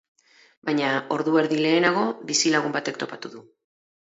[0.69, 3.45] Baina ordu erdi lehenago, bizilagun batek topatu du.